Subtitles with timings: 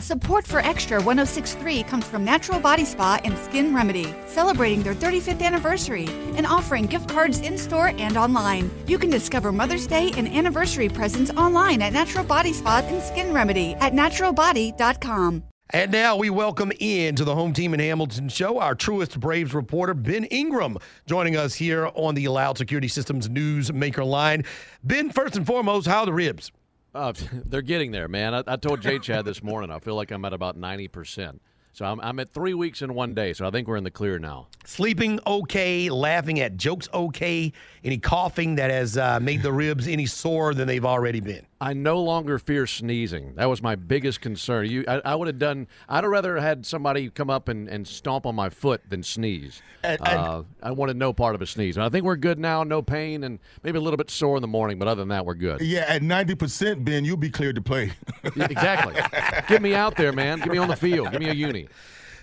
[0.00, 5.42] Support for Extra 1063 comes from Natural Body Spa and Skin Remedy, celebrating their 35th
[5.42, 8.70] anniversary and offering gift cards in store and online.
[8.86, 13.34] You can discover Mother's Day and anniversary presents online at Natural Body Spa and Skin
[13.34, 15.42] Remedy at naturalbody.com.
[15.72, 19.52] And now we welcome in to the home team in Hamilton show our Truist Braves
[19.52, 24.44] reporter, Ben Ingram, joining us here on the Allowed Security Systems Newsmaker line.
[24.82, 26.50] Ben, first and foremost, how the ribs?
[26.94, 27.12] Uh,
[27.46, 28.34] they're getting there, man.
[28.34, 29.70] I, I told Jay Chad this morning.
[29.70, 31.40] I feel like I'm at about ninety percent.
[31.72, 33.32] So I'm, I'm at three weeks in one day.
[33.32, 34.48] So I think we're in the clear now.
[34.64, 37.52] Sleeping okay, laughing at jokes okay.
[37.84, 41.46] Any coughing that has uh, made the ribs any sore than they've already been?
[41.62, 43.34] I no longer fear sneezing.
[43.34, 44.66] That was my biggest concern.
[44.70, 45.68] You, I, I would have done.
[45.90, 49.60] I'd have rather had somebody come up and, and stomp on my foot than sneeze.
[49.82, 51.76] And- and- uh, I wanted no part of a sneeze.
[51.76, 52.62] And I think we're good now.
[52.64, 55.26] No pain and maybe a little bit sore in the morning, but other than that,
[55.26, 55.60] we're good.
[55.60, 57.92] Yeah, at ninety percent, Ben, you'll be cleared to play.
[58.36, 58.94] Yeah, exactly.
[59.48, 60.38] Get me out there, man.
[60.38, 61.10] Get me on the field.
[61.12, 61.68] Give me a uni.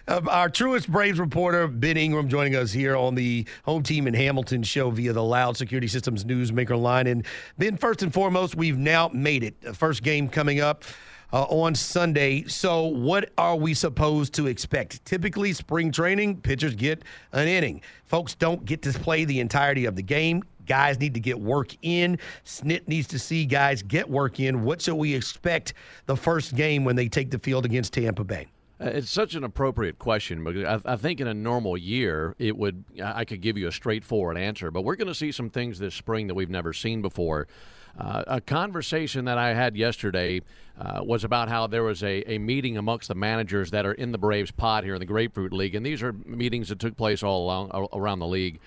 [0.07, 4.13] Uh, our Truist Braves reporter, Ben Ingram, joining us here on the home team in
[4.13, 7.07] Hamilton show via the Loud Security Systems Newsmaker line.
[7.07, 7.25] And
[7.57, 9.59] Ben, first and foremost, we've now made it.
[9.59, 10.85] The first game coming up
[11.33, 12.45] uh, on Sunday.
[12.47, 15.03] So, what are we supposed to expect?
[15.03, 17.81] Typically, spring training, pitchers get an inning.
[18.05, 20.41] Folks don't get to play the entirety of the game.
[20.67, 22.17] Guys need to get work in.
[22.45, 24.63] Snit needs to see guys get work in.
[24.63, 25.73] What should we expect
[26.05, 28.47] the first game when they take the field against Tampa Bay?
[28.79, 32.57] Uh, It's such an appropriate question because I, I think in a normal year it
[32.57, 35.79] would I could give you a straightforward answer, but we're going to see some things
[35.79, 37.47] this spring that we've never seen before.
[37.97, 40.41] Uh, a conversation that I had yesterday
[40.79, 44.11] uh, was about how there was a, a meeting amongst the managers that are in
[44.11, 47.23] the Braves pod here in the Grapefruit League, and these are meetings that took place
[47.23, 48.59] all along, around the league,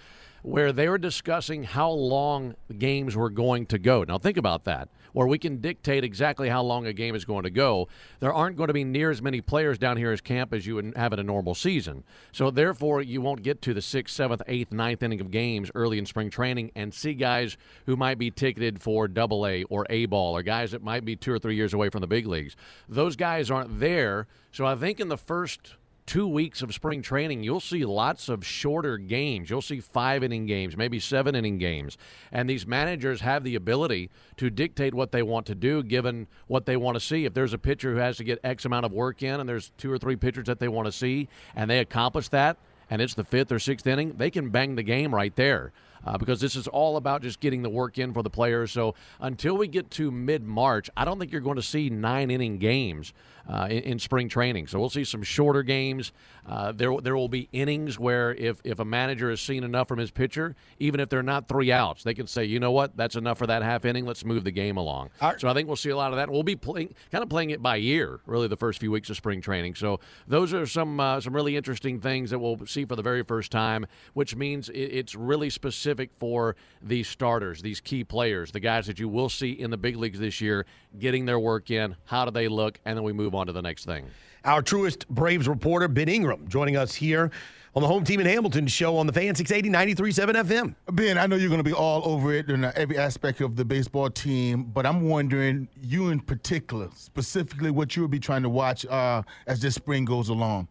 [0.42, 4.02] where they were discussing how long games were going to go.
[4.02, 7.44] Now think about that where we can dictate exactly how long a game is going
[7.44, 7.88] to go.
[8.20, 10.76] There aren't going to be near as many players down here as camp as you
[10.76, 12.04] would have in a normal season.
[12.32, 15.98] So therefore, you won't get to the sixth, seventh, eighth, ninth inning of games early
[15.98, 20.06] in spring training and see guys who might be ticketed for Double A or A
[20.06, 22.56] ball or guys that might be two or three years away from the big leagues.
[22.88, 24.26] Those guys aren't there.
[24.52, 25.74] So I think in the first
[26.10, 29.48] two weeks of spring training, you'll see lots of shorter games.
[29.48, 31.96] You'll see five inning games, maybe seven inning games.
[32.32, 36.66] And these managers have the ability to dictate what they want to do given what
[36.66, 37.26] they want to see.
[37.26, 39.70] If there's a pitcher who has to get X amount of work in and there's
[39.78, 42.56] two or three pitchers that they want to see and they accomplish that,
[42.90, 45.72] and it's the fifth or sixth inning, they can bang the game right there.
[46.02, 48.72] Uh, because this is all about just getting the work in for the players.
[48.72, 52.30] So until we get to mid March, I don't think you're going to see nine
[52.30, 53.12] inning games
[53.48, 54.66] uh, in, in spring training.
[54.66, 56.12] So we'll see some shorter games.
[56.48, 59.98] Uh, there there will be innings where if if a manager has seen enough from
[59.98, 63.16] his pitcher, even if they're not three outs, they can say, you know what, that's
[63.16, 64.06] enough for that half inning.
[64.06, 65.10] Let's move the game along.
[65.38, 66.30] so I think we'll see a lot of that.
[66.30, 69.16] We'll be playing kind of playing it by ear, really, the first few weeks of
[69.16, 69.74] spring training.
[69.74, 73.22] So those are some uh, some really interesting things that we'll see for the very
[73.22, 78.86] first time, which means it's really specific for these starters, these key players, the guys
[78.86, 80.66] that you will see in the big leagues this year,
[80.98, 81.96] getting their work in.
[82.04, 82.80] How do they look?
[82.84, 84.06] And then we move on to the next thing.
[84.44, 87.30] Our Truist Braves reporter, Ben Ingram, joining us here
[87.74, 90.74] on the home team in Hamilton show on the fan 680 93.7 FM.
[90.92, 93.56] Ben, I know you're going to be all over it in uh, every aspect of
[93.56, 98.48] the baseball team, but I'm wondering, you in particular, specifically what you'll be trying to
[98.48, 100.68] watch uh, as this spring goes along.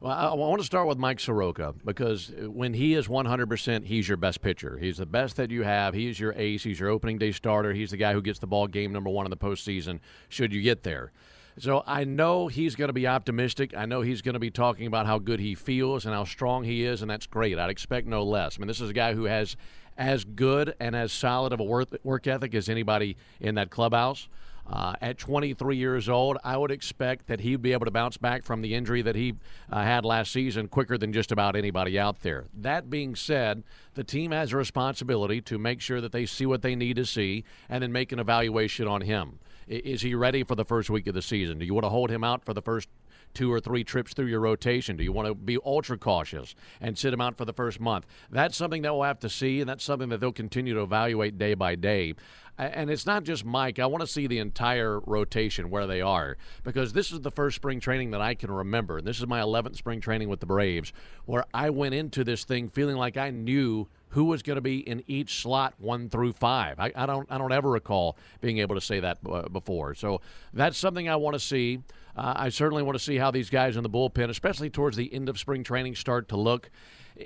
[0.00, 4.08] Well, I, I want to start with Mike Soroka because when he is 100%, he's
[4.08, 4.76] your best pitcher.
[4.78, 5.94] He's the best that you have.
[5.94, 6.62] He's your ace.
[6.62, 7.72] He's your opening day starter.
[7.72, 10.60] He's the guy who gets the ball game number one in the postseason, should you
[10.60, 11.12] get there.
[11.58, 13.74] So I know he's going to be optimistic.
[13.74, 16.64] I know he's going to be talking about how good he feels and how strong
[16.64, 17.58] he is, and that's great.
[17.58, 18.58] I'd expect no less.
[18.58, 19.56] I mean, this is a guy who has
[19.96, 24.28] as good and as solid of a work, work ethic as anybody in that clubhouse.
[24.68, 28.42] Uh, at 23 years old, I would expect that he'd be able to bounce back
[28.42, 29.34] from the injury that he
[29.70, 32.46] uh, had last season quicker than just about anybody out there.
[32.52, 33.62] That being said,
[33.94, 37.06] the team has a responsibility to make sure that they see what they need to
[37.06, 39.38] see and then make an evaluation on him.
[39.68, 41.58] Is he ready for the first week of the season?
[41.58, 42.88] Do you want to hold him out for the first
[43.36, 44.96] two or three trips through your rotation?
[44.96, 48.06] Do you want to be ultra cautious and sit him out for the first month?
[48.30, 51.36] That's something that we'll have to see, and that's something that they'll continue to evaluate
[51.38, 52.14] day by day.
[52.58, 53.78] And it's not just Mike.
[53.78, 57.56] I want to see the entire rotation where they are because this is the first
[57.56, 58.98] spring training that I can remember.
[58.98, 60.94] And this is my 11th spring training with the Braves
[61.26, 64.78] where I went into this thing feeling like I knew who was going to be
[64.78, 66.78] in each slot one through five.
[66.78, 69.94] I, I don't I don't ever recall being able to say that uh, before.
[69.94, 70.20] So
[70.52, 71.80] that's something I want to see.
[72.16, 75.12] Uh, I certainly want to see how these guys in the bullpen, especially towards the
[75.12, 76.70] end of spring training, start to look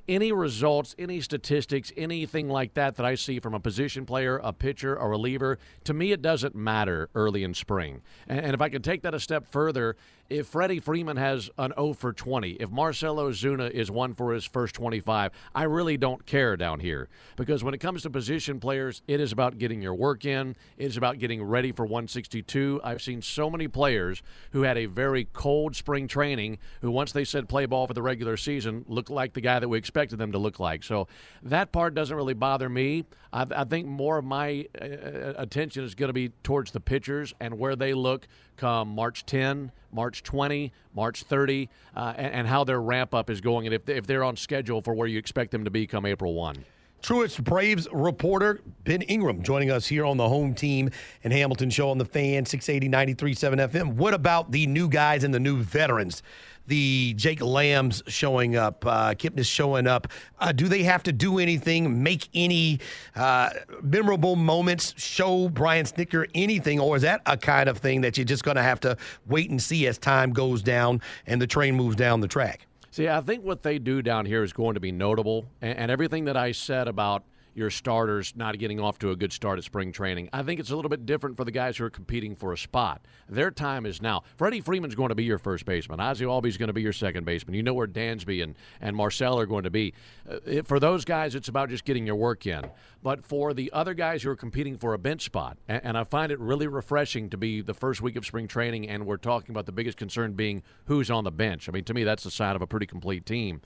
[0.09, 4.53] any results, any statistics, anything like that that I see from a position player, a
[4.53, 8.03] pitcher, a reliever, to me it doesn't matter early in spring.
[8.29, 9.97] And, if I can take that a step further,
[10.29, 14.45] if Freddie Freeman has an 0 for 20, if Marcell Ozuna is one for his
[14.45, 19.03] first 25, I really don't care down here because when it comes to position players,
[19.09, 20.55] it is about getting your work in.
[20.79, 22.81] It is about getting ready for 162.
[22.85, 24.23] I've seen so many players
[24.53, 28.03] who had a very cold spring training who, once they said play ball for the
[28.03, 30.85] regular season, looked like the guy that we expected them to look like.
[30.85, 31.09] So
[31.43, 33.05] that part doesn't really bother me.
[33.33, 36.81] I, I think more of my uh, uh attention is going to be towards the
[36.81, 42.47] pitchers and where they look come March 10, March 20, March 30, uh, and, and,
[42.47, 45.19] how their ramp up is going, and if, if they're on schedule for where you
[45.19, 46.65] expect them to be come April 1.
[47.03, 50.91] Truist Braves reporter Ben Ingram joining us here on the home team
[51.25, 53.95] and Hamilton show on the fan 680 93.7 FM.
[53.95, 56.23] What about the new guys and the new veterans?
[56.67, 60.09] The Jake Lambs showing up, uh, Kipnis showing up.
[60.39, 62.81] Uh, do they have to do anything, make any
[63.17, 63.51] uh,
[63.83, 68.25] memorable moments, show Brian Snitker anything, or is that a kind of thing that you're
[68.25, 71.75] just going to have to wait and see as time goes down and the train
[71.75, 72.67] moves down the track?
[72.91, 75.91] See, I think what they do down here is going to be notable, and, and
[75.91, 77.23] everything that I said about
[77.55, 80.29] your starters not getting off to a good start at spring training.
[80.33, 82.59] I think it's a little bit different for the guys who are competing for a
[82.59, 83.05] spot.
[83.29, 84.23] Their time is now.
[84.37, 86.01] Freddie Freeman's going to be your first baseman.
[86.01, 87.55] Ozzie Albies going to be your second baseman.
[87.55, 89.95] You know where Dansby and, and Marcell are going to be.
[90.29, 92.71] Uh, for those guys, it's about just getting your work in.
[93.03, 96.05] But for the other guys who are competing for a bench spot, and, and I
[96.05, 99.51] find it really refreshing to be the first week of spring training, and we're talking
[99.51, 101.69] about the biggest concern being who's on the bench.
[101.69, 103.61] I mean, to me, that's the sign of a pretty complete team.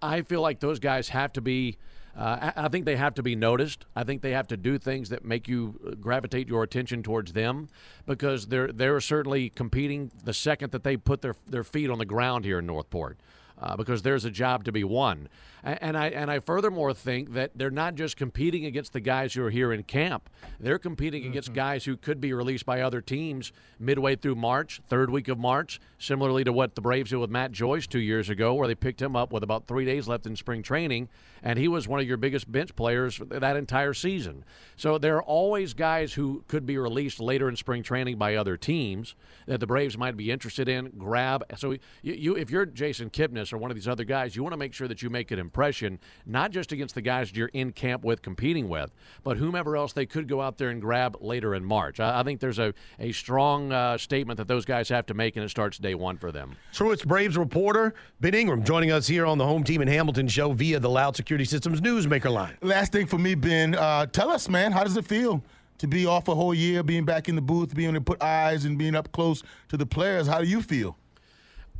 [0.00, 1.78] I feel like those guys have to be–
[2.16, 3.84] uh, I think they have to be noticed.
[3.94, 7.34] I think they have to do things that make you uh, gravitate your attention towards
[7.34, 7.68] them
[8.06, 12.06] because they're they're certainly competing the second that they put their their feet on the
[12.06, 13.18] ground here in North Port
[13.58, 15.28] uh, because there's a job to be won.
[15.64, 19.44] And I and I furthermore think that they're not just competing against the guys who
[19.44, 20.30] are here in camp.
[20.60, 21.32] They're competing mm-hmm.
[21.32, 25.38] against guys who could be released by other teams midway through March, third week of
[25.38, 28.76] March, similarly to what the Braves did with Matt Joyce two years ago, where they
[28.76, 31.08] picked him up with about three days left in spring training,
[31.42, 34.44] and he was one of your biggest bench players that entire season.
[34.76, 38.56] So there are always guys who could be released later in spring training by other
[38.56, 39.16] teams
[39.46, 40.92] that the Braves might be interested in.
[40.96, 44.42] Grab so you, you if you're Jason Kipnis or one of these other guys, you
[44.42, 47.48] want to make sure that you make an impression, not just against the guys you're
[47.48, 51.16] in camp with, competing with, but whomever else they could go out there and grab
[51.20, 52.00] later in March.
[52.00, 55.36] I, I think there's a, a strong uh, statement that those guys have to make,
[55.36, 56.56] and it starts day one for them.
[56.72, 60.52] Truist Braves reporter Ben Ingram joining us here on the home team in Hamilton show
[60.52, 62.56] via the Loud Security Systems Newsmaker line.
[62.62, 65.42] Last thing for me, Ben, uh, tell us, man, how does it feel?
[65.78, 68.22] To be off a whole year, being back in the booth, being able to put
[68.22, 70.96] eyes and being up close to the players, how do you feel?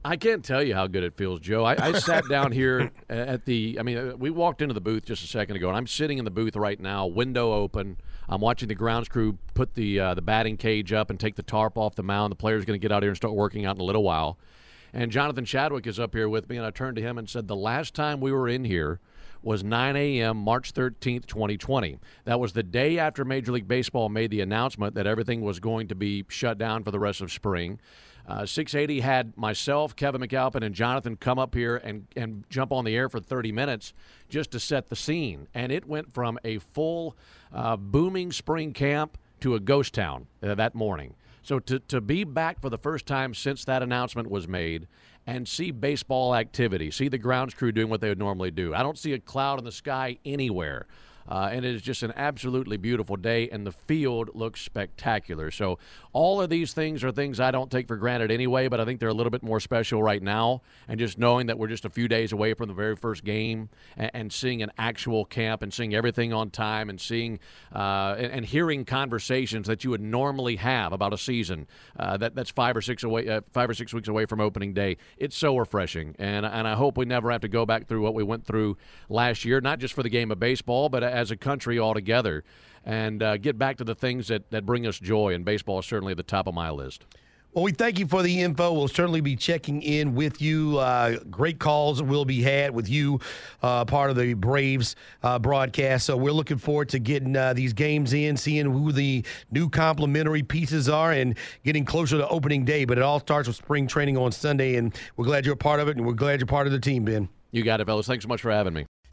[0.06, 1.64] I can't tell you how good it feels, Joe.
[1.64, 3.76] I, I sat down here at the.
[3.80, 6.18] I mean, uh, we walked into the booth just a second ago, and I'm sitting
[6.18, 7.96] in the booth right now, window open.
[8.28, 11.42] I'm watching the grounds crew put the uh, the batting cage up and take the
[11.42, 12.30] tarp off the mound.
[12.30, 14.38] The player's going to get out here and start working out in a little while.
[14.92, 17.48] And Jonathan Chadwick is up here with me, and I turned to him and said,
[17.48, 19.00] "The last time we were in here."
[19.42, 20.36] was 9 a.m.
[20.36, 21.98] March 13th, 2020.
[22.24, 25.86] That was the day after Major League Baseball made the announcement that everything was going
[25.86, 27.78] to be shut down for the rest of spring.
[28.26, 32.84] Uh, 680 had myself, Kevin McAlpin, and Jonathan come up here and, and jump on
[32.84, 33.94] the air for 30 minutes
[34.28, 35.46] just to set the scene.
[35.54, 37.16] And it went from a full
[37.52, 41.14] uh, booming spring camp to a ghost town uh, that morning.
[41.42, 44.88] So to, to be back for the first time since that announcement was made
[45.28, 48.74] and see baseball activity, see the grounds crew doing what they would normally do.
[48.74, 50.86] I don't see a cloud in the sky anywhere.
[51.28, 55.50] Uh, and it is just an absolutely beautiful day, and the field looks spectacular.
[55.50, 55.78] So,
[56.12, 59.00] all of these things are things I don't take for granted anyway, but I think
[59.00, 60.62] they're a little bit more special right now.
[60.88, 63.68] And just knowing that we're just a few days away from the very first game
[63.96, 67.38] and, and seeing an actual camp and seeing everything on time and seeing
[67.74, 71.66] uh, and, and, hearing conversations that you would normally have about a season
[71.98, 74.72] uh, that, that's five or six away, uh, five or six weeks away from opening
[74.72, 76.14] day, it's so refreshing.
[76.18, 78.76] And, and I hope we never have to go back through what we went through
[79.08, 82.44] last year, not just for the game of baseball, but as a country altogether
[82.84, 85.34] and uh, get back to the things that, that bring us joy.
[85.34, 87.04] And baseball is certainly at the top of my list.
[87.52, 88.70] Well, we thank you for the info.
[88.74, 90.76] We'll certainly be checking in with you.
[90.76, 93.18] Uh, great calls will be had with you,
[93.62, 96.04] uh, part of the Braves uh, broadcast.
[96.04, 100.42] So we're looking forward to getting uh, these games in, seeing who the new complementary
[100.42, 102.84] pieces are, and getting closer to opening day.
[102.84, 105.80] But it all starts with spring training on Sunday, and we're glad you're a part
[105.80, 107.26] of it, and we're glad you're part of the team, Ben.
[107.52, 108.06] You got it, fellas.
[108.06, 108.84] Thanks so much for having me.